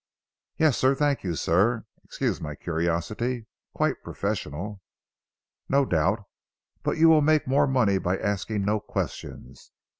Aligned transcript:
"Yes 0.57 0.77
sir, 0.79 0.95
thank 0.95 1.23
you, 1.23 1.35
sir. 1.35 1.85
Excuse 2.03 2.41
my 2.41 2.55
curiosity. 2.55 3.45
Quite 3.75 4.01
professional." 4.01 4.81
"No 5.69 5.85
doubt; 5.85 6.23
but 6.81 6.97
you 6.97 7.07
will 7.07 7.21
make 7.21 7.45
more 7.45 7.67
money 7.67 7.99
by 7.99 8.17
asking 8.17 8.65
no 8.65 8.79
questions. 8.79 9.71